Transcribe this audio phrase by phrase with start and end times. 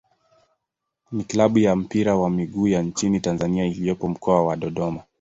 [1.11, 5.03] ni klabu ya mpira wa miguu ya nchini Tanzania iliyopo Mkoa wa Dodoma.